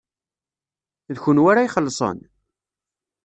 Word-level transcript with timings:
D 1.13 1.15
kenwi 1.23 1.47
ara 1.51 1.67
ixellṣen? 1.67 2.19